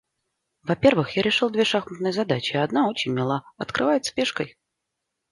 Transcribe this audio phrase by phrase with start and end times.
[0.63, 4.57] Во-первых, я решил две шахматные задачи, и одна очень мила,— открывается пешкой.